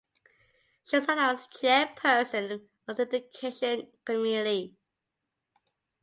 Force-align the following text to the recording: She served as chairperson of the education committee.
She 0.83 0.99
served 0.99 1.09
as 1.11 1.45
chairperson 1.45 2.67
of 2.87 2.97
the 2.97 3.03
education 3.03 3.91
committee. 4.03 4.75